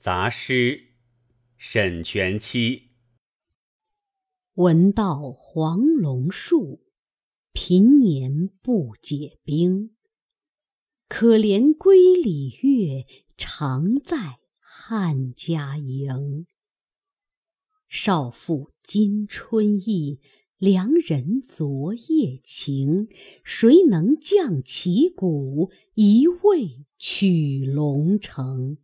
[0.00, 0.92] 杂诗，
[1.56, 2.90] 沈佺期。
[4.54, 6.84] 闻道黄龙树，
[7.52, 9.96] 平年不解冰。
[11.08, 13.06] 可怜归里月，
[13.36, 16.46] 常在汉家营。
[17.88, 20.20] 少妇今春意，
[20.58, 23.08] 良人昨夜情。
[23.42, 28.78] 谁能降旗鼓，一味取龙城？